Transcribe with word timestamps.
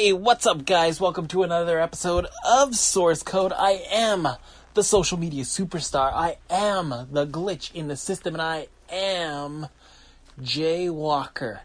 Hey, 0.00 0.14
what's 0.14 0.46
up, 0.46 0.64
guys? 0.64 0.98
Welcome 0.98 1.28
to 1.28 1.42
another 1.42 1.78
episode 1.78 2.26
of 2.42 2.74
Source 2.74 3.22
Code. 3.22 3.52
I 3.54 3.82
am 3.90 4.26
the 4.72 4.82
social 4.82 5.18
media 5.18 5.44
superstar. 5.44 6.10
I 6.14 6.38
am 6.48 6.88
the 7.12 7.26
glitch 7.26 7.70
in 7.74 7.88
the 7.88 7.96
system, 7.96 8.34
and 8.34 8.40
I 8.40 8.68
am 8.90 9.66
Jay 10.40 10.88
Walker. 10.88 11.60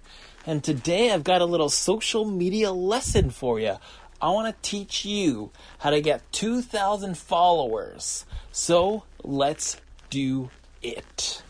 And 0.45 0.61
today 0.61 1.11
I've 1.11 1.23
got 1.23 1.39
a 1.39 1.45
little 1.45 1.69
social 1.69 2.25
media 2.25 2.73
lesson 2.73 3.29
for 3.29 3.57
you. 3.57 3.77
I 4.21 4.31
want 4.31 4.53
to 4.53 4.69
teach 4.69 5.05
you 5.05 5.51
how 5.79 5.91
to 5.91 6.01
get 6.01 6.29
2,000 6.33 7.17
followers. 7.17 8.25
So 8.51 9.03
let's 9.23 9.79
do 10.09 10.49
it. 10.81 11.41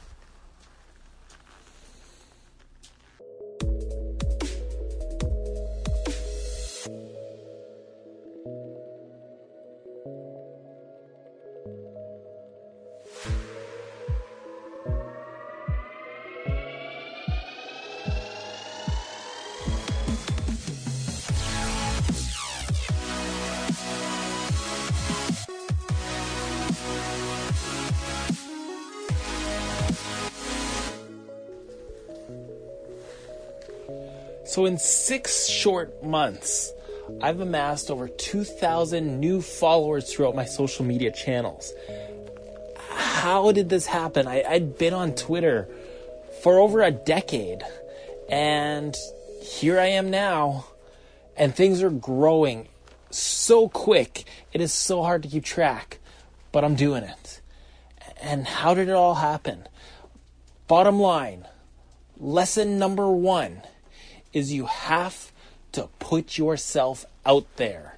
So, 34.55 34.65
in 34.65 34.77
six 34.77 35.49
short 35.49 36.01
months, 36.01 36.71
I've 37.21 37.41
amassed 37.41 37.91
over 37.91 38.07
2,000 38.07 39.19
new 39.19 39.41
followers 39.41 40.09
throughout 40.13 40.33
my 40.33 40.45
social 40.45 40.85
media 40.85 41.11
channels. 41.11 41.73
How 42.87 43.51
did 43.51 43.67
this 43.67 43.85
happen? 43.85 44.29
I, 44.29 44.43
I'd 44.43 44.77
been 44.77 44.93
on 44.93 45.13
Twitter 45.13 45.67
for 46.41 46.57
over 46.57 46.81
a 46.81 46.89
decade, 46.89 47.63
and 48.29 48.95
here 49.41 49.77
I 49.77 49.87
am 49.87 50.09
now, 50.09 50.67
and 51.35 51.53
things 51.53 51.83
are 51.83 51.89
growing 51.89 52.69
so 53.09 53.67
quick, 53.67 54.23
it 54.53 54.61
is 54.61 54.71
so 54.71 55.03
hard 55.03 55.23
to 55.23 55.27
keep 55.27 55.43
track, 55.43 55.99
but 56.53 56.63
I'm 56.63 56.75
doing 56.75 57.03
it. 57.03 57.41
And 58.21 58.47
how 58.47 58.73
did 58.73 58.87
it 58.87 58.95
all 58.95 59.15
happen? 59.15 59.67
Bottom 60.69 60.97
line, 60.97 61.45
lesson 62.17 62.79
number 62.79 63.11
one 63.11 63.61
is 64.35 64.53
you 64.53 64.65
have 64.65 65.31
to 65.71 65.87
put 65.97 66.37
yourself 66.37 67.05
out 67.25 67.47
there 67.55 67.97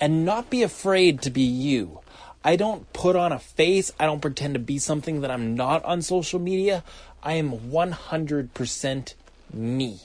and 0.00 0.24
not 0.24 0.50
be 0.50 0.62
afraid 0.62 1.22
to 1.22 1.30
be 1.30 1.42
you. 1.42 2.00
I 2.42 2.56
don't 2.56 2.90
put 2.92 3.14
on 3.14 3.30
a 3.30 3.38
face, 3.38 3.92
I 4.00 4.06
don't 4.06 4.20
pretend 4.20 4.54
to 4.54 4.60
be 4.60 4.78
something 4.78 5.20
that 5.20 5.30
I'm 5.30 5.54
not 5.54 5.84
on 5.84 6.00
social 6.00 6.40
media. 6.40 6.82
I 7.22 7.34
am 7.34 7.52
100% 7.52 9.14
me. 9.52 10.00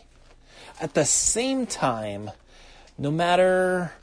At 0.80 0.94
the 0.94 1.06
same 1.06 1.66
time, 1.66 2.32
no 2.98 3.12
matter 3.12 3.94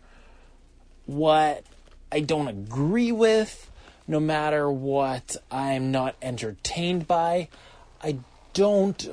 what 1.07 1.65
I 2.11 2.21
don't 2.21 2.49
agree 2.49 3.13
with, 3.13 3.71
no 4.07 4.21
matter 4.21 4.71
what 4.71 5.37
I'm 5.51 5.91
not 5.91 6.17
entertained 6.23 7.07
by, 7.07 7.49
I 8.03 8.19
don't 8.55 9.11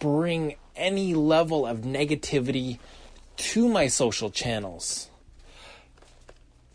bring 0.00 0.56
any 0.76 1.14
level 1.14 1.66
of 1.66 1.80
negativity 1.80 2.78
to 3.36 3.68
my 3.68 3.86
social 3.86 4.30
channels. 4.30 5.10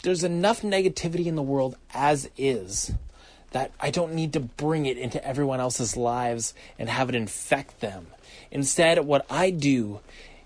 There's 0.04 0.24
enough 0.24 0.62
negativity 0.62 1.26
in 1.26 1.36
the 1.36 1.42
world 1.42 1.76
as 1.94 2.30
is 2.38 2.92
that 3.52 3.72
I 3.80 3.90
don't 3.90 4.14
need 4.14 4.34
to 4.34 4.40
bring 4.40 4.86
it 4.86 4.98
into 4.98 5.24
everyone 5.26 5.60
else's 5.60 5.98
lives 5.98 6.54
and 6.78 6.90
have 6.90 7.10
it 7.10 7.16
infect 7.16 7.80
them. 7.80 8.08
Instead, 8.52 9.00
what 9.06 9.26
I 9.30 9.50
do 9.50 10.00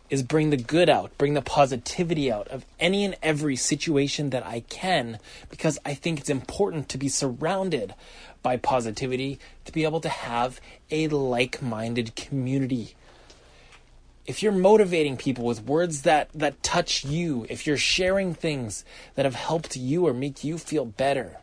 is 0.09 0.24
bring 0.24 0.50
the 0.50 0.58
good 0.58 0.90
out, 0.90 1.18
bring 1.18 1.34
the 1.34 1.41
positivity 1.41 2.31
out 2.31 2.47
of 2.50 2.66
any 2.80 3.03
and 3.03 3.16
every 3.24 3.56
situation 3.56 4.30
that 4.30 4.46
I 4.46 4.62
can 4.62 5.20
because 5.50 5.80
I 5.85 5.94
think 5.94 6.20
it's 6.20 6.30
important 6.30 6.88
to 6.90 6.97
be 6.97 7.09
surrounded 7.09 7.94
by 8.41 8.58
positivity 8.58 9.40
to 9.66 9.72
be 9.72 9.84
able 9.84 10.02
to 10.02 10.09
have 10.09 10.59
a 10.91 11.08
like 11.08 11.62
minded 11.62 12.16
community 12.16 12.96
if 14.25 14.41
you're 14.41 14.53
motivating 14.53 15.17
people 15.17 15.45
with 15.45 15.66
words 15.66 16.03
that 16.03 16.29
that 16.34 16.63
touch 16.63 17.03
you, 17.03 17.45
if 17.50 17.67
you're 17.67 17.78
sharing 17.78 18.34
things 18.34 18.85
that 19.16 19.25
have 19.25 19.35
helped 19.35 19.75
you 19.75 20.07
or 20.07 20.13
make 20.13 20.44
you 20.44 20.57
feel 20.57 20.85
better, 20.85 21.38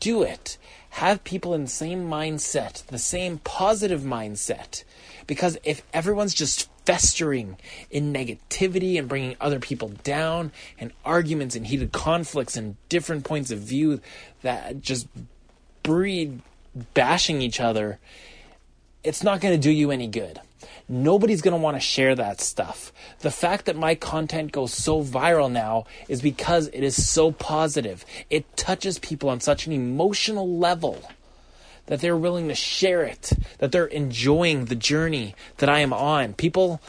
do 0.00 0.22
it. 0.22 0.58
Have 0.90 1.24
people 1.24 1.54
in 1.54 1.62
the 1.62 1.70
same 1.70 2.08
mindset, 2.08 2.86
the 2.86 2.98
same 2.98 3.38
positive 3.38 4.02
mindset. 4.02 4.84
Because 5.26 5.58
if 5.64 5.82
everyone's 5.92 6.34
just 6.34 6.68
festering 6.84 7.56
in 7.90 8.12
negativity 8.12 8.98
and 8.98 9.08
bringing 9.08 9.36
other 9.40 9.58
people 9.58 9.88
down 10.02 10.52
and 10.78 10.92
arguments 11.04 11.56
and 11.56 11.66
heated 11.66 11.92
conflicts 11.92 12.56
and 12.56 12.76
different 12.88 13.24
points 13.24 13.50
of 13.50 13.58
view 13.60 14.00
that 14.42 14.80
just 14.80 15.06
breed 15.82 16.40
bashing 16.94 17.40
each 17.40 17.60
other, 17.60 17.98
it's 19.02 19.22
not 19.22 19.40
going 19.40 19.54
to 19.54 19.60
do 19.60 19.70
you 19.70 19.90
any 19.90 20.06
good 20.06 20.40
nobody's 20.88 21.42
going 21.42 21.52
to 21.52 21.62
want 21.62 21.76
to 21.76 21.80
share 21.80 22.14
that 22.14 22.40
stuff. 22.40 22.92
The 23.20 23.30
fact 23.30 23.66
that 23.66 23.76
my 23.76 23.94
content 23.94 24.52
goes 24.52 24.72
so 24.72 25.02
viral 25.02 25.50
now 25.50 25.86
is 26.08 26.22
because 26.22 26.68
it 26.68 26.82
is 26.82 27.08
so 27.08 27.32
positive. 27.32 28.04
It 28.30 28.56
touches 28.56 28.98
people 28.98 29.28
on 29.28 29.40
such 29.40 29.66
an 29.66 29.72
emotional 29.72 30.58
level 30.58 31.02
that 31.86 32.00
they're 32.00 32.16
willing 32.16 32.48
to 32.48 32.54
share 32.54 33.02
it, 33.02 33.32
that 33.58 33.72
they're 33.72 33.86
enjoying 33.86 34.66
the 34.66 34.74
journey 34.74 35.34
that 35.58 35.68
I 35.68 35.80
am 35.80 35.92
on. 35.92 36.34
People 36.34 36.80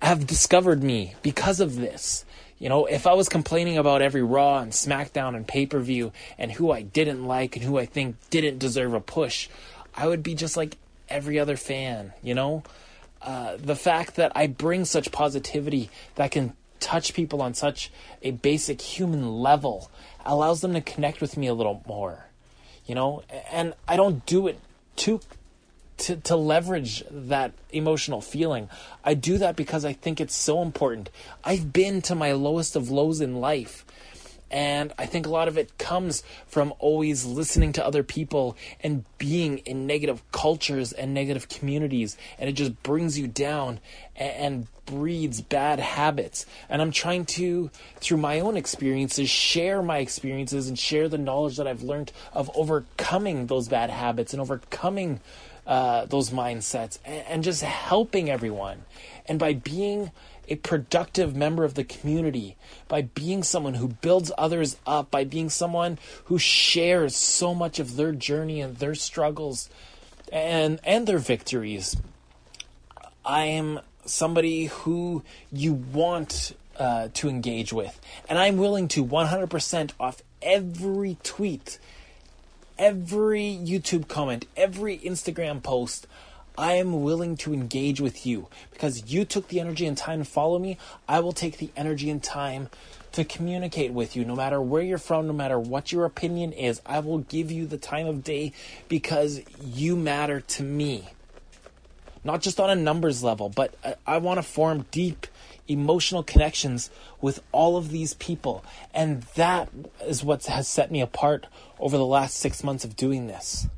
have 0.00 0.26
discovered 0.26 0.82
me 0.82 1.14
because 1.22 1.60
of 1.60 1.76
this. 1.76 2.24
You 2.58 2.68
know, 2.68 2.86
if 2.86 3.06
I 3.06 3.14
was 3.14 3.28
complaining 3.28 3.76
about 3.76 4.02
every 4.02 4.22
Raw 4.22 4.58
and 4.58 4.72
SmackDown 4.72 5.34
and 5.34 5.46
pay 5.46 5.66
per 5.66 5.80
view 5.80 6.12
and 6.38 6.52
who 6.52 6.70
I 6.70 6.82
didn't 6.82 7.26
like 7.26 7.56
and 7.56 7.64
who 7.64 7.78
I 7.78 7.86
think 7.86 8.16
didn't 8.30 8.58
deserve 8.58 8.94
a 8.94 9.00
push, 9.00 9.48
I 9.96 10.06
would 10.06 10.22
be 10.22 10.34
just 10.34 10.56
like 10.56 10.76
every 11.08 11.38
other 11.38 11.56
fan, 11.56 12.12
you 12.22 12.34
know? 12.34 12.62
Uh, 13.22 13.56
the 13.56 13.76
fact 13.76 14.16
that 14.16 14.32
I 14.34 14.48
bring 14.48 14.84
such 14.84 15.12
positivity 15.12 15.90
that 16.16 16.32
can 16.32 16.54
touch 16.80 17.14
people 17.14 17.40
on 17.40 17.54
such 17.54 17.90
a 18.22 18.32
basic 18.32 18.80
human 18.80 19.38
level 19.38 19.90
allows 20.26 20.60
them 20.60 20.74
to 20.74 20.80
connect 20.80 21.20
with 21.20 21.36
me 21.36 21.46
a 21.46 21.54
little 21.54 21.82
more, 21.86 22.26
you 22.84 22.94
know. 22.94 23.22
And 23.50 23.74
I 23.86 23.96
don't 23.96 24.26
do 24.26 24.48
it 24.48 24.58
to 24.96 25.20
to 25.98 26.16
to 26.16 26.36
leverage 26.36 27.04
that 27.10 27.52
emotional 27.70 28.20
feeling. 28.20 28.68
I 29.04 29.14
do 29.14 29.38
that 29.38 29.54
because 29.54 29.84
I 29.84 29.92
think 29.92 30.20
it's 30.20 30.34
so 30.34 30.60
important. 30.60 31.08
I've 31.44 31.72
been 31.72 32.02
to 32.02 32.14
my 32.16 32.32
lowest 32.32 32.74
of 32.74 32.90
lows 32.90 33.20
in 33.20 33.40
life 33.40 33.84
and 34.52 34.92
I 34.98 35.06
think 35.06 35.26
a 35.26 35.30
lot 35.30 35.48
of 35.48 35.56
it 35.56 35.78
comes 35.78 36.22
from 36.46 36.74
always 36.78 37.24
listening 37.24 37.72
to 37.72 37.86
other 37.86 38.02
people 38.02 38.54
and 38.82 39.04
being 39.16 39.58
in 39.58 39.86
negative 39.86 40.22
cultures 40.30 40.92
and 40.92 41.14
negative 41.14 41.48
communities. 41.48 42.18
And 42.38 42.50
it 42.50 42.52
just 42.52 42.82
brings 42.82 43.18
you 43.18 43.26
down 43.26 43.80
and, 44.14 44.66
breeds 44.84 45.40
bad 45.40 45.78
habits. 45.78 46.44
And 46.68 46.82
I'm 46.82 46.90
trying 46.90 47.24
to, 47.26 47.70
through 48.00 48.16
my 48.16 48.40
own 48.40 48.56
experiences, 48.56 49.30
share 49.30 49.80
my 49.80 49.98
experiences 49.98 50.68
and 50.68 50.76
share 50.76 51.08
the 51.08 51.18
knowledge 51.18 51.56
that 51.56 51.68
I've 51.68 51.84
learned 51.84 52.12
of 52.32 52.50
overcoming 52.54 53.46
those 53.46 53.68
bad 53.68 53.90
habits 53.90 54.32
and 54.32 54.42
overcoming 54.42 55.20
uh, 55.66 56.06
those 56.06 56.30
mindsets 56.30 56.98
and, 57.04 57.24
and 57.28 57.44
just 57.44 57.62
helping 57.62 58.30
everyone. 58.30 58.84
And 59.26 59.38
by 59.38 59.54
being 59.54 60.10
a 60.48 60.56
productive 60.56 61.36
member 61.36 61.64
of 61.64 61.74
the 61.74 61.84
community, 61.84 62.56
by 62.88 63.02
being 63.02 63.42
someone 63.42 63.74
who 63.74 63.88
builds 63.88 64.32
others 64.36 64.76
up, 64.86 65.10
by 65.10 65.24
being 65.24 65.48
someone 65.48 65.98
who 66.24 66.38
shares 66.38 67.14
so 67.14 67.54
much 67.54 67.78
of 67.78 67.96
their 67.96 68.12
journey 68.12 68.60
and 68.60 68.76
their 68.76 68.94
struggles 68.94 69.70
and 70.32 70.80
and 70.84 71.06
their 71.06 71.18
victories. 71.18 71.96
I 73.24 73.44
am 73.44 73.80
somebody 74.04 74.66
who 74.66 75.22
you 75.52 75.74
want 75.74 76.56
uh, 76.76 77.08
to 77.14 77.28
engage 77.28 77.72
with, 77.72 78.00
and 78.28 78.38
I'm 78.38 78.56
willing 78.56 78.88
to 78.88 79.04
100% 79.04 79.92
off 80.00 80.22
every 80.40 81.18
tweet, 81.22 81.78
every 82.82 83.56
YouTube 83.62 84.08
comment, 84.08 84.44
every 84.56 84.98
Instagram 84.98 85.62
post. 85.62 86.08
I 86.58 86.74
am 86.74 87.04
willing 87.04 87.36
to 87.38 87.54
engage 87.54 88.00
with 88.00 88.26
you 88.26 88.48
because 88.72 89.12
you 89.12 89.24
took 89.24 89.46
the 89.46 89.60
energy 89.60 89.86
and 89.86 89.96
time 89.96 90.18
to 90.18 90.24
follow 90.24 90.58
me. 90.58 90.78
I 91.08 91.20
will 91.20 91.32
take 91.32 91.58
the 91.58 91.70
energy 91.76 92.10
and 92.10 92.20
time 92.20 92.68
to 93.12 93.24
communicate 93.24 93.92
with 93.92 94.16
you 94.16 94.24
no 94.24 94.34
matter 94.34 94.60
where 94.60 94.82
you're 94.82 94.98
from, 94.98 95.28
no 95.28 95.32
matter 95.32 95.60
what 95.60 95.92
your 95.92 96.04
opinion 96.04 96.52
is. 96.52 96.82
I 96.84 96.98
will 96.98 97.18
give 97.18 97.52
you 97.52 97.66
the 97.66 97.78
time 97.78 98.08
of 98.08 98.24
day 98.24 98.52
because 98.88 99.40
you 99.62 99.94
matter 99.94 100.40
to 100.40 100.64
me. 100.64 101.08
Not 102.24 102.42
just 102.42 102.58
on 102.58 102.68
a 102.68 102.74
numbers 102.74 103.22
level, 103.22 103.48
but 103.48 103.76
I, 103.84 103.94
I 104.06 104.18
want 104.18 104.38
to 104.38 104.42
form 104.42 104.86
deep 104.90 105.28
emotional 105.68 106.22
connections 106.22 106.90
with 107.20 107.42
all 107.52 107.76
of 107.76 107.90
these 107.90 108.14
people. 108.14 108.64
And 108.92 109.22
that 109.36 109.68
is 110.04 110.24
what 110.24 110.44
has 110.46 110.68
set 110.68 110.90
me 110.90 111.00
apart 111.00 111.46
over 111.78 111.96
the 111.96 112.06
last 112.06 112.36
six 112.36 112.62
months 112.64 112.84
of 112.84 112.96
doing 112.96 113.26
this. 113.26 113.68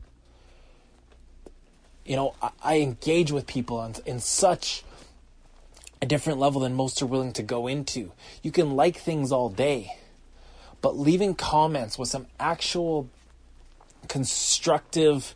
You 2.05 2.17
know, 2.17 2.35
I, 2.43 2.51
I 2.63 2.79
engage 2.81 3.33
with 3.33 3.47
people 3.47 3.79
on, 3.79 3.95
in 4.05 4.21
such 4.21 4.85
a 6.03 6.07
different 6.07 6.39
level 6.39 6.61
than 6.61 6.75
most 6.75 7.01
are 7.01 7.07
willing 7.07 7.33
to 7.33 7.43
go 7.43 7.67
into. 7.67 8.13
You 8.43 8.51
can 8.51 8.77
like 8.77 8.99
things 8.99 9.33
all 9.33 9.49
day, 9.49 9.97
but 10.83 10.99
leaving 10.99 11.35
comments 11.35 11.99
with 11.99 12.09
some 12.09 12.27
actual 12.39 13.09
constructive 14.09 15.35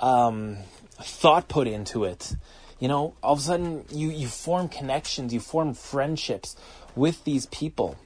um, 0.00 0.58
thought 1.00 1.48
put 1.48 1.66
into 1.66 2.04
it. 2.04 2.36
You 2.84 2.88
know, 2.88 3.14
all 3.22 3.32
of 3.32 3.38
a 3.38 3.42
sudden 3.42 3.86
you, 3.90 4.10
you 4.10 4.28
form 4.28 4.68
connections, 4.68 5.32
you 5.32 5.40
form 5.40 5.72
friendships 5.72 6.54
with 6.94 7.24
these 7.24 7.46
people. 7.46 7.96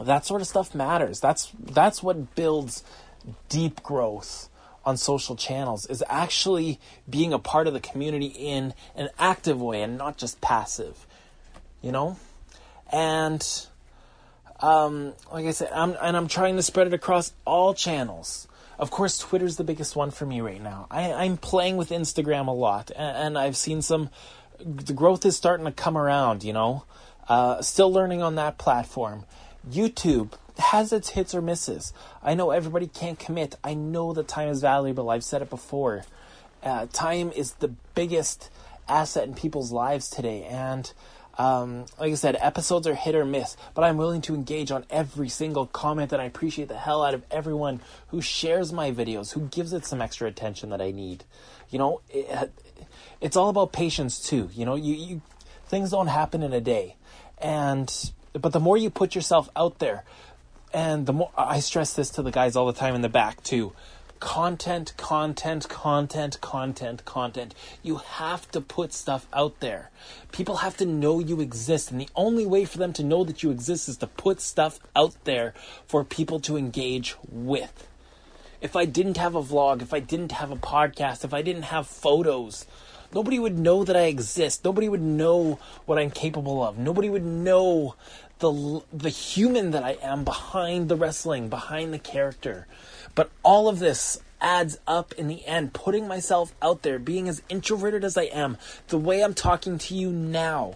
That 0.00 0.24
sort 0.24 0.40
of 0.40 0.46
stuff 0.46 0.76
matters. 0.76 1.18
That's 1.18 1.50
that's 1.58 2.00
what 2.00 2.36
builds 2.36 2.84
deep 3.48 3.82
growth 3.82 4.48
on 4.84 4.96
social 4.96 5.34
channels 5.34 5.86
is 5.86 6.04
actually 6.08 6.78
being 7.10 7.32
a 7.32 7.38
part 7.40 7.66
of 7.66 7.72
the 7.72 7.80
community 7.80 8.26
in 8.26 8.74
an 8.94 9.08
active 9.18 9.60
way 9.60 9.82
and 9.82 9.98
not 9.98 10.18
just 10.18 10.40
passive. 10.40 11.04
You 11.82 11.90
know? 11.90 12.16
And 12.92 13.44
um, 14.60 15.14
like 15.32 15.46
I 15.46 15.50
said, 15.50 15.72
I'm 15.74 15.96
and 16.00 16.16
I'm 16.16 16.28
trying 16.28 16.54
to 16.54 16.62
spread 16.62 16.86
it 16.86 16.94
across 16.94 17.32
all 17.44 17.74
channels. 17.74 18.46
Of 18.78 18.90
course, 18.90 19.18
Twitter's 19.18 19.56
the 19.56 19.64
biggest 19.64 19.94
one 19.94 20.10
for 20.10 20.26
me 20.26 20.40
right 20.40 20.62
now. 20.62 20.86
I, 20.90 21.12
I'm 21.12 21.36
playing 21.36 21.76
with 21.76 21.90
Instagram 21.90 22.48
a 22.48 22.52
lot, 22.52 22.90
and, 22.94 23.16
and 23.16 23.38
I've 23.38 23.56
seen 23.56 23.82
some. 23.82 24.10
The 24.58 24.92
growth 24.92 25.24
is 25.24 25.36
starting 25.36 25.66
to 25.66 25.72
come 25.72 25.96
around, 25.96 26.44
you 26.44 26.52
know. 26.52 26.84
Uh, 27.28 27.62
still 27.62 27.92
learning 27.92 28.22
on 28.22 28.34
that 28.34 28.58
platform. 28.58 29.24
YouTube 29.68 30.32
has 30.58 30.92
its 30.92 31.10
hits 31.10 31.34
or 31.34 31.42
misses. 31.42 31.92
I 32.22 32.34
know 32.34 32.50
everybody 32.50 32.86
can't 32.86 33.18
commit. 33.18 33.56
I 33.64 33.74
know 33.74 34.12
that 34.12 34.28
time 34.28 34.48
is 34.48 34.60
valuable. 34.60 35.10
I've 35.10 35.24
said 35.24 35.42
it 35.42 35.50
before. 35.50 36.04
Uh, 36.62 36.86
time 36.92 37.32
is 37.32 37.54
the 37.54 37.68
biggest 37.94 38.50
asset 38.88 39.26
in 39.26 39.34
people's 39.34 39.72
lives 39.72 40.08
today, 40.08 40.44
and 40.44 40.92
um, 41.38 41.86
like 41.98 42.12
I 42.12 42.14
said, 42.14 42.36
episodes 42.40 42.86
are 42.86 42.94
hit 42.94 43.14
or 43.14 43.24
miss, 43.24 43.56
but 43.74 43.82
I'm 43.82 43.96
willing 43.96 44.20
to 44.22 44.34
engage 44.34 44.70
on 44.70 44.84
every 44.90 45.28
single 45.28 45.66
comment, 45.66 46.12
and 46.12 46.22
I 46.22 46.26
appreciate 46.26 46.68
the 46.68 46.76
hell 46.76 47.02
out 47.02 47.14
of 47.14 47.24
everyone 47.30 47.80
who 48.08 48.20
shares 48.20 48.72
my 48.72 48.92
videos, 48.92 49.32
who 49.32 49.48
gives 49.48 49.72
it 49.72 49.84
some 49.84 50.00
extra 50.00 50.28
attention 50.28 50.70
that 50.70 50.80
I 50.80 50.90
need. 50.90 51.24
You 51.70 51.78
know, 51.78 52.00
it, 52.08 52.52
it's 53.20 53.36
all 53.36 53.48
about 53.48 53.72
patience 53.72 54.20
too. 54.20 54.50
You 54.52 54.64
know, 54.64 54.76
you, 54.76 54.94
you 54.94 55.22
things 55.66 55.90
don't 55.90 56.06
happen 56.06 56.42
in 56.42 56.52
a 56.52 56.60
day, 56.60 56.96
and 57.38 57.92
but 58.32 58.52
the 58.52 58.60
more 58.60 58.76
you 58.76 58.90
put 58.90 59.14
yourself 59.14 59.48
out 59.56 59.80
there, 59.80 60.04
and 60.72 61.06
the 61.06 61.12
more 61.12 61.30
I 61.36 61.60
stress 61.60 61.94
this 61.94 62.10
to 62.10 62.22
the 62.22 62.30
guys 62.30 62.54
all 62.54 62.66
the 62.66 62.78
time 62.78 62.94
in 62.94 63.00
the 63.00 63.08
back 63.08 63.42
too 63.42 63.72
content, 64.24 64.94
content, 64.96 65.68
content, 65.68 66.40
content, 66.40 67.04
content. 67.04 67.54
You 67.82 67.96
have 67.96 68.50
to 68.52 68.62
put 68.62 68.94
stuff 68.94 69.28
out 69.34 69.60
there. 69.60 69.90
People 70.32 70.56
have 70.56 70.78
to 70.78 70.86
know 70.86 71.18
you 71.18 71.42
exist, 71.42 71.90
and 71.90 72.00
the 72.00 72.08
only 72.16 72.46
way 72.46 72.64
for 72.64 72.78
them 72.78 72.94
to 72.94 73.04
know 73.04 73.22
that 73.24 73.42
you 73.42 73.50
exist 73.50 73.86
is 73.86 73.98
to 73.98 74.06
put 74.06 74.40
stuff 74.40 74.80
out 74.96 75.14
there 75.24 75.52
for 75.86 76.04
people 76.04 76.40
to 76.40 76.56
engage 76.56 77.16
with. 77.28 77.86
If 78.62 78.74
I 78.74 78.86
didn't 78.86 79.18
have 79.18 79.34
a 79.34 79.42
vlog, 79.42 79.82
if 79.82 79.92
I 79.92 80.00
didn't 80.00 80.32
have 80.32 80.50
a 80.50 80.56
podcast, 80.56 81.22
if 81.22 81.34
I 81.34 81.42
didn't 81.42 81.64
have 81.64 81.86
photos, 81.86 82.64
nobody 83.14 83.38
would 83.38 83.58
know 83.58 83.84
that 83.84 83.96
I 83.96 84.04
exist. 84.04 84.64
Nobody 84.64 84.88
would 84.88 85.02
know 85.02 85.58
what 85.86 85.98
I'm 85.98 86.10
capable 86.10 86.62
of. 86.62 86.78
Nobody 86.78 87.08
would 87.08 87.24
know 87.24 87.94
the 88.40 88.82
the 88.92 89.08
human 89.08 89.70
that 89.70 89.82
I 89.82 89.96
am 90.02 90.24
behind 90.24 90.88
the 90.88 90.96
wrestling, 90.96 91.48
behind 91.48 91.94
the 91.94 91.98
character. 91.98 92.66
But 93.14 93.30
all 93.42 93.68
of 93.68 93.78
this 93.78 94.20
adds 94.40 94.78
up 94.86 95.12
in 95.14 95.28
the 95.28 95.44
end. 95.46 95.72
Putting 95.72 96.06
myself 96.06 96.54
out 96.60 96.82
there, 96.82 96.98
being 96.98 97.28
as 97.28 97.42
introverted 97.48 98.04
as 98.04 98.16
I 98.16 98.24
am, 98.24 98.58
the 98.88 98.98
way 98.98 99.22
I'm 99.22 99.34
talking 99.34 99.78
to 99.78 99.94
you 99.94 100.10
now, 100.10 100.74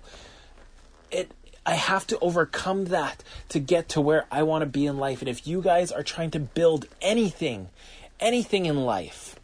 it 1.10 1.30
I 1.66 1.74
have 1.74 2.06
to 2.06 2.18
overcome 2.20 2.86
that 2.86 3.22
to 3.50 3.58
get 3.60 3.90
to 3.90 4.00
where 4.00 4.24
I 4.30 4.42
want 4.42 4.62
to 4.62 4.66
be 4.66 4.86
in 4.86 4.96
life. 4.96 5.20
And 5.20 5.28
if 5.28 5.46
you 5.46 5.60
guys 5.60 5.92
are 5.92 6.02
trying 6.02 6.30
to 6.30 6.40
build 6.40 6.86
anything, 7.02 7.68
anything 8.18 8.64
in 8.64 8.84
life, 8.84 9.37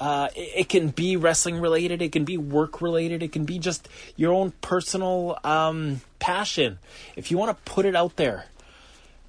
uh, 0.00 0.28
it, 0.34 0.52
it, 0.56 0.68
can 0.68 0.88
be 0.88 1.16
wrestling 1.16 1.60
related, 1.60 2.00
it 2.00 2.10
can 2.10 2.24
be 2.24 2.38
work 2.38 2.80
related, 2.80 3.22
it 3.22 3.32
can 3.32 3.44
be 3.44 3.58
just 3.58 3.88
your 4.16 4.32
own 4.32 4.50
personal 4.62 5.38
um, 5.44 6.00
passion. 6.18 6.78
If 7.16 7.30
you 7.30 7.36
want 7.36 7.56
to 7.56 7.70
put 7.70 7.84
it 7.84 7.94
out 7.94 8.16
there, 8.16 8.46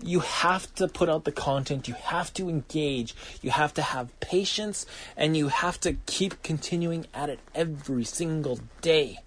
you 0.02 0.22
have 0.22 0.74
to 0.76 0.88
put 0.88 1.10
out 1.10 1.26
the 1.26 1.32
content, 1.32 1.88
you 1.88 1.94
have 1.94 2.34
to 2.34 2.50
engage, 2.50 3.14
you 3.42 3.52
have 3.52 3.74
to 3.76 3.82
have 3.82 4.18
patience, 4.22 4.86
and 5.18 5.36
you 5.36 5.50
have 5.50 5.80
to 5.82 5.94
keep 6.06 6.42
continuing 6.42 7.06
at 7.14 7.30
it 7.30 7.40
every 7.54 8.06
single 8.06 8.60
day. 8.82 9.20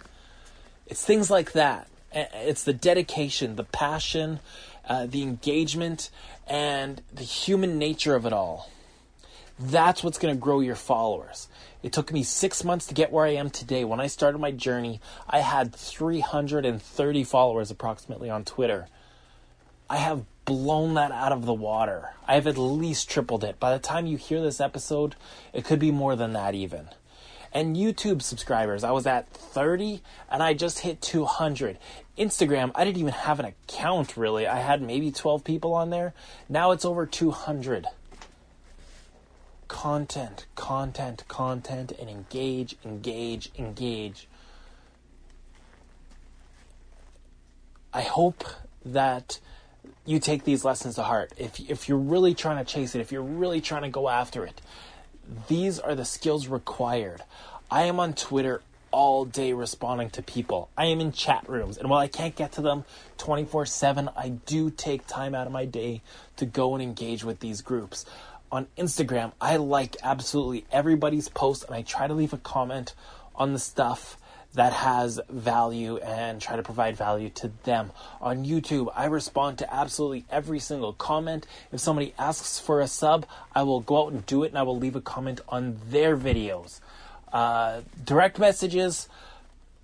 It's 0.86 1.04
things 1.04 1.30
like 1.30 1.52
that. 1.52 1.88
It's 2.12 2.64
the 2.64 2.72
dedication, 2.72 3.56
the 3.56 3.64
passion, 3.64 4.40
uh, 4.88 5.06
the 5.06 5.22
engagement, 5.22 6.10
and 6.46 7.02
the 7.12 7.24
human 7.24 7.78
nature 7.78 8.14
of 8.14 8.24
it 8.24 8.32
all. 8.32 8.70
That's 9.58 10.02
what's 10.02 10.18
going 10.18 10.34
to 10.34 10.40
grow 10.40 10.60
your 10.60 10.74
followers. 10.74 11.48
It 11.82 11.92
took 11.92 12.12
me 12.12 12.24
six 12.24 12.64
months 12.64 12.86
to 12.86 12.94
get 12.94 13.12
where 13.12 13.24
I 13.24 13.34
am 13.34 13.50
today. 13.50 13.84
When 13.84 14.00
I 14.00 14.08
started 14.08 14.38
my 14.38 14.50
journey, 14.50 15.00
I 15.30 15.40
had 15.40 15.74
330 15.74 17.24
followers 17.24 17.70
approximately 17.70 18.28
on 18.28 18.44
Twitter. 18.44 18.88
I 19.88 19.98
have 19.98 20.24
blown 20.44 20.94
that 20.94 21.12
out 21.12 21.30
of 21.30 21.46
the 21.46 21.54
water. 21.54 22.10
I 22.26 22.34
have 22.34 22.48
at 22.48 22.58
least 22.58 23.08
tripled 23.08 23.44
it. 23.44 23.60
By 23.60 23.72
the 23.72 23.78
time 23.78 24.06
you 24.06 24.16
hear 24.16 24.42
this 24.42 24.60
episode, 24.60 25.14
it 25.52 25.64
could 25.64 25.78
be 25.78 25.92
more 25.92 26.16
than 26.16 26.32
that 26.32 26.54
even. 26.54 26.88
And 27.52 27.76
YouTube 27.76 28.22
subscribers, 28.22 28.82
I 28.82 28.90
was 28.90 29.06
at 29.06 29.30
30 29.30 30.02
and 30.28 30.42
I 30.42 30.54
just 30.54 30.80
hit 30.80 31.00
200. 31.00 31.78
Instagram, 32.18 32.72
I 32.74 32.84
didn't 32.84 32.98
even 32.98 33.12
have 33.12 33.38
an 33.38 33.46
account 33.46 34.16
really. 34.16 34.48
I 34.48 34.58
had 34.58 34.82
maybe 34.82 35.12
12 35.12 35.44
people 35.44 35.74
on 35.74 35.90
there. 35.90 36.14
Now 36.48 36.72
it's 36.72 36.84
over 36.84 37.06
200. 37.06 37.86
Content, 39.74 40.46
content, 40.54 41.24
content, 41.26 41.92
and 42.00 42.08
engage, 42.08 42.76
engage, 42.84 43.50
engage. 43.58 44.28
I 47.92 48.02
hope 48.02 48.44
that 48.84 49.40
you 50.06 50.20
take 50.20 50.44
these 50.44 50.64
lessons 50.64 50.94
to 50.94 51.02
heart. 51.02 51.32
If 51.36 51.58
if 51.68 51.88
you're 51.88 51.98
really 51.98 52.34
trying 52.34 52.64
to 52.64 52.72
chase 52.72 52.94
it, 52.94 53.00
if 53.00 53.10
you're 53.12 53.20
really 53.20 53.60
trying 53.60 53.82
to 53.82 53.90
go 53.90 54.08
after 54.08 54.46
it, 54.46 54.62
these 55.48 55.80
are 55.80 55.94
the 55.94 56.04
skills 56.04 56.46
required. 56.46 57.22
I 57.70 57.82
am 57.82 57.98
on 57.98 58.14
Twitter 58.14 58.62
all 58.90 59.24
day 59.24 59.52
responding 59.52 60.08
to 60.10 60.22
people. 60.22 60.70
I 60.78 60.86
am 60.86 61.00
in 61.00 61.10
chat 61.10 61.48
rooms, 61.48 61.76
and 61.78 61.90
while 61.90 62.00
I 62.00 62.06
can't 62.06 62.36
get 62.36 62.52
to 62.52 62.62
them 62.62 62.84
24/7, 63.18 64.08
I 64.16 64.28
do 64.28 64.70
take 64.70 65.06
time 65.08 65.34
out 65.34 65.48
of 65.48 65.52
my 65.52 65.64
day 65.66 66.00
to 66.36 66.46
go 66.46 66.74
and 66.74 66.82
engage 66.82 67.24
with 67.24 67.40
these 67.40 67.60
groups. 67.60 68.06
On 68.52 68.66
Instagram, 68.78 69.32
I 69.40 69.56
like 69.56 69.96
absolutely 70.02 70.64
everybody's 70.70 71.28
post 71.28 71.64
and 71.64 71.74
I 71.74 71.82
try 71.82 72.06
to 72.06 72.14
leave 72.14 72.32
a 72.32 72.38
comment 72.38 72.94
on 73.34 73.52
the 73.52 73.58
stuff 73.58 74.16
that 74.54 74.72
has 74.72 75.20
value 75.28 75.96
and 75.98 76.40
try 76.40 76.54
to 76.54 76.62
provide 76.62 76.96
value 76.96 77.28
to 77.28 77.50
them. 77.64 77.90
On 78.20 78.44
YouTube, 78.44 78.92
I 78.94 79.06
respond 79.06 79.58
to 79.58 79.74
absolutely 79.74 80.24
every 80.30 80.60
single 80.60 80.92
comment. 80.92 81.46
If 81.72 81.80
somebody 81.80 82.14
asks 82.18 82.60
for 82.60 82.80
a 82.80 82.86
sub, 82.86 83.26
I 83.54 83.64
will 83.64 83.80
go 83.80 84.04
out 84.04 84.12
and 84.12 84.24
do 84.26 84.44
it 84.44 84.48
and 84.48 84.58
I 84.58 84.62
will 84.62 84.78
leave 84.78 84.94
a 84.94 85.00
comment 85.00 85.40
on 85.48 85.78
their 85.88 86.16
videos. 86.16 86.80
Uh, 87.32 87.80
direct 88.04 88.38
messages, 88.38 89.08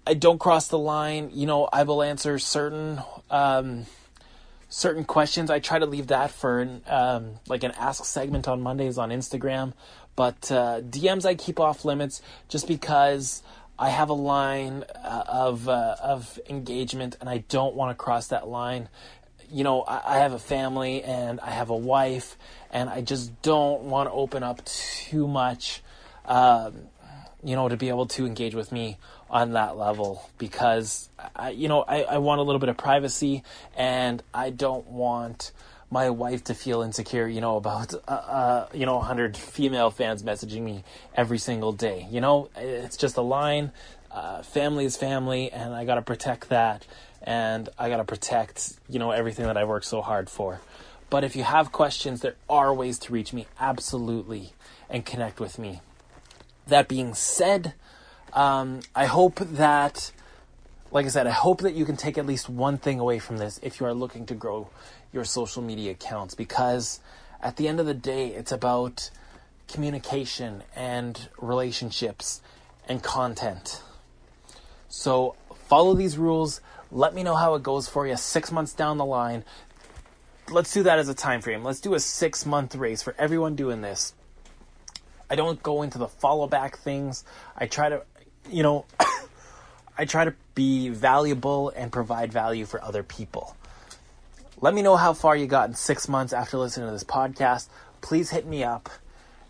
I 0.07 0.14
don't 0.14 0.38
cross 0.38 0.69
the 0.69 0.79
line. 0.79 1.31
You 1.33 1.47
know, 1.47 1.69
I 1.73 1.83
will 1.83 2.02
answer 2.02 2.38
certain. 2.38 3.02
Um, 3.29 3.87
certain 4.71 5.05
questions. 5.05 5.50
I 5.50 5.59
try 5.59 5.79
to 5.79 5.85
leave 5.85 6.07
that 6.07 6.31
for 6.31 6.67
um, 6.87 7.35
like 7.47 7.62
an 7.62 7.73
ask 7.73 8.05
segment 8.07 8.49
on 8.49 8.62
Mondays 8.62 8.97
on 8.97 9.11
Instagram, 9.11 9.75
but 10.17 10.50
uh, 10.50 10.81
DMs 10.81 11.27
I 11.27 11.35
keep 11.35 11.61
off 11.61 11.85
limits 11.85 12.23
just 12.49 12.67
because 12.67 13.43
I 13.79 13.91
have 13.91 14.09
a 14.09 14.15
line 14.15 14.85
uh, 14.95 15.25
of 15.27 15.69
uh, 15.69 15.97
of 16.03 16.39
engagement, 16.49 17.17
and 17.21 17.29
I 17.29 17.39
don't 17.49 17.75
want 17.75 17.91
to 17.91 18.03
cross 18.03 18.29
that 18.29 18.49
line. 18.49 18.89
You 19.50 19.65
know, 19.65 19.83
I, 19.83 20.17
I, 20.17 20.19
have 20.19 20.33
a 20.33 20.39
family 20.39 21.03
and 21.03 21.41
I 21.41 21.50
have 21.50 21.71
a 21.71 21.77
wife, 21.77 22.39
and 22.71 22.89
I 22.89 23.00
just 23.00 23.43
don't 23.43 23.83
want 23.83 24.09
to 24.09 24.12
open 24.12 24.45
up 24.45 24.65
too 24.65 25.27
much. 25.27 25.83
Um, 26.25 26.75
you 27.43 27.57
know, 27.57 27.69
to 27.69 27.77
be 27.77 27.89
able 27.89 28.07
to 28.07 28.27
engage 28.27 28.55
with 28.55 28.71
me 28.71 28.99
on 29.30 29.52
that 29.52 29.76
level 29.76 30.28
because 30.38 31.08
I, 31.37 31.50
you 31.50 31.68
know, 31.68 31.82
I, 31.82 32.02
I 32.02 32.18
want 32.18 32.40
a 32.40 32.42
little 32.42 32.58
bit 32.58 32.68
of 32.68 32.76
privacy, 32.76 33.42
and 33.76 34.22
I 34.34 34.50
don't 34.50 34.87
want 34.88 35.52
my 35.90 36.10
wife 36.10 36.44
to 36.44 36.54
feel 36.54 36.82
insecure, 36.82 37.26
you 37.26 37.40
know, 37.40 37.56
about 37.56 37.94
uh, 37.94 38.12
uh, 38.12 38.66
you 38.72 38.87
know, 38.87 38.96
100 38.99 39.37
female 39.37 39.90
fans 39.90 40.22
messaging 40.22 40.62
me 40.62 40.84
every 41.14 41.38
single 41.38 41.72
day. 41.72 42.06
You 42.10 42.20
know, 42.20 42.49
it's 42.56 42.96
just 42.96 43.16
a 43.16 43.22
line. 43.22 43.72
Uh, 44.10 44.42
family 44.42 44.84
is 44.84 44.96
family, 44.96 45.50
and 45.52 45.72
I 45.72 45.84
got 45.84 45.94
to 45.96 46.02
protect 46.02 46.49
that. 46.50 46.87
and 47.22 47.68
I 47.78 47.88
got 47.88 47.99
to 47.99 48.04
protect, 48.04 48.72
you 48.88 48.99
know, 48.99 49.10
everything 49.10 49.46
that 49.46 49.56
I 49.56 49.64
worked 49.64 49.87
so 49.87 50.00
hard 50.00 50.30
for. 50.30 50.60
But 51.10 51.25
if 51.25 51.37
you 51.37 51.42
have 51.42 51.72
questions, 51.72 52.20
there 52.20 52.37
are 52.49 52.72
ways 52.72 52.99
to 53.00 53.12
reach 53.12 53.32
me 53.32 53.46
absolutely 53.58 54.52
and 54.88 55.04
connect 55.04 55.40
with 55.40 55.58
me. 55.58 55.80
That 56.66 56.88
being 56.88 57.14
said, 57.14 57.75
um, 58.32 58.80
I 58.94 59.06
hope 59.06 59.37
that, 59.37 60.12
like 60.90 61.06
I 61.06 61.08
said, 61.08 61.26
I 61.26 61.32
hope 61.32 61.60
that 61.62 61.75
you 61.75 61.84
can 61.84 61.96
take 61.96 62.18
at 62.18 62.26
least 62.26 62.49
one 62.49 62.78
thing 62.78 63.00
away 63.00 63.18
from 63.18 63.38
this 63.38 63.60
if 63.62 63.80
you 63.80 63.87
are 63.87 63.94
looking 63.94 64.26
to 64.26 64.34
grow 64.34 64.68
your 65.12 65.25
social 65.25 65.62
media 65.62 65.92
accounts 65.92 66.34
because 66.34 67.00
at 67.42 67.56
the 67.56 67.68
end 67.68 67.80
of 67.80 67.87
the 67.87 67.94
day, 67.94 68.28
it's 68.28 68.52
about 68.52 69.10
communication 69.68 70.62
and 70.75 71.28
relationships 71.38 72.40
and 72.88 73.02
content. 73.02 73.82
So 74.88 75.37
follow 75.68 75.94
these 75.94 76.18
rules. 76.18 76.60
Let 76.90 77.14
me 77.14 77.22
know 77.22 77.37
how 77.37 77.54
it 77.54 77.62
goes 77.62 77.88
for 77.88 78.06
you 78.06 78.16
six 78.16 78.50
months 78.50 78.72
down 78.72 78.99
the 78.99 79.04
line. 79.04 79.44
Let's 80.50 80.72
do 80.72 80.82
that 80.82 80.99
as 80.99 81.08
a 81.08 81.14
time 81.14 81.40
frame. 81.40 81.62
Let's 81.62 81.80
do 81.80 81.94
a 81.94 82.00
six 82.00 82.44
month 82.44 82.75
race 82.75 83.02
for 83.02 83.14
everyone 83.18 83.54
doing 83.54 83.80
this. 83.80 84.14
I 85.30 85.37
don't 85.37 85.62
go 85.62 85.82
into 85.82 85.96
the 85.96 86.08
follow 86.08 86.49
back 86.49 86.78
things. 86.78 87.25
I 87.56 87.66
try 87.66 87.88
to, 87.88 88.02
you 88.49 88.62
know, 88.62 88.85
I 89.99 90.04
try 90.04 90.25
to 90.25 90.35
be 90.54 90.88
valuable 90.88 91.70
and 91.70 91.92
provide 91.92 92.32
value 92.32 92.66
for 92.66 92.82
other 92.82 93.02
people. 93.02 93.56
Let 94.61 94.75
me 94.75 94.82
know 94.82 94.97
how 94.97 95.14
far 95.14 95.37
you 95.37 95.47
got 95.47 95.68
in 95.68 95.75
six 95.75 96.09
months 96.09 96.32
after 96.32 96.59
listening 96.59 96.88
to 96.88 96.92
this 96.92 97.04
podcast. 97.04 97.68
Please 98.00 98.30
hit 98.30 98.47
me 98.47 98.62
up 98.62 98.90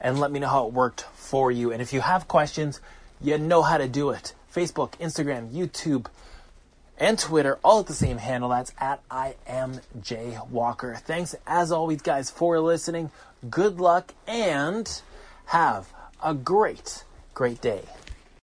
and 0.01 0.19
let 0.19 0.31
me 0.31 0.41
know 0.41 0.49
how 0.49 0.67
it 0.67 0.73
worked 0.73 1.03
for 1.15 1.51
you. 1.51 1.73
And 1.73 1.83
if 1.83 1.93
you 1.93 2.01
have 2.01 2.29
questions, 2.29 2.81
you 3.21 3.37
know 3.39 3.63
how 3.63 3.79
to 3.79 3.89
do 3.89 4.11
it. 4.11 4.35
Facebook, 4.55 4.93
Instagram, 4.99 5.53
YouTube, 5.53 6.07
and 6.99 7.19
Twitter, 7.19 7.59
all 7.65 7.81
at 7.81 7.87
the 7.87 7.95
same 7.95 8.19
handle. 8.19 8.51
That's 8.51 8.73
at 8.79 9.03
I 9.11 9.35
am 9.47 9.81
Jay 10.01 10.39
Walker. 10.51 10.95
Thanks 10.95 11.35
as 11.47 11.73
always, 11.73 12.03
guys, 12.03 12.31
for 12.31 12.61
listening. 12.61 13.11
Good 13.49 13.81
luck 13.81 14.15
and 14.27 15.01
have 15.47 15.93
a 16.23 16.35
great, 16.35 17.05
great 17.35 17.61
day. 17.61 17.83